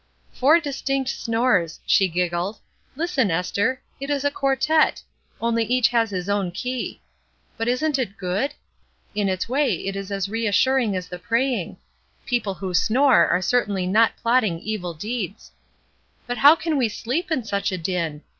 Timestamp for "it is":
3.99-4.25, 9.85-10.11